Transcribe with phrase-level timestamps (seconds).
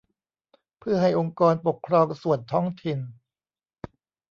[0.79, 2.99] เพื่อให้องค์กรปกครองส่วนท้องถิ่น